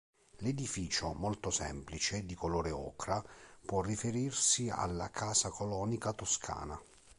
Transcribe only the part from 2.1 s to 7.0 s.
di colore ocra, può riferirsi alla casa colonica toscana.